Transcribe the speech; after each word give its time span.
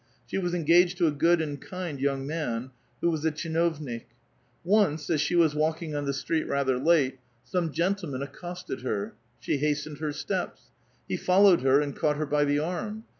She 0.25 0.39
was 0.39 0.55
engaged 0.55 0.97
to 0.97 1.05
a 1.05 1.11
good 1.11 1.41
and 1.41 1.61
kind 1.61 1.99
young 1.99 2.25
man, 2.25 2.71
who 3.01 3.11
was 3.11 3.23
a 3.23 3.31
tchinovnik. 3.31 4.05
Once, 4.63 5.11
as 5.11 5.21
she 5.21 5.35
was 5.35 5.53
walking 5.53 5.95
on 5.95 6.05
the 6.05 6.11
street 6.15 6.47
rather 6.47 6.79
late, 6.79 7.19
some 7.43 7.71
gentleman 7.71 8.23
accosted 8.23 8.81
her. 8.81 9.13
She 9.39 9.57
hastened 9.57 9.99
her 9.99 10.11
steps. 10.11 10.71
He 11.07 11.17
followed 11.17 11.61
her, 11.61 11.79
and 11.79 11.95
caught 11.95 12.17
her 12.17 12.25
by 12.25 12.45
the 12.45 12.57
arm. 12.57 13.03